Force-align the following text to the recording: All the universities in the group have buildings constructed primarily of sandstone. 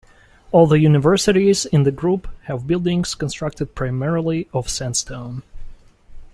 All 0.51 0.65
the 0.65 0.79
universities 0.79 1.67
in 1.67 1.83
the 1.83 1.91
group 1.91 2.27
have 2.45 2.65
buildings 2.65 3.13
constructed 3.13 3.75
primarily 3.75 4.47
of 4.51 4.67
sandstone. 4.67 5.43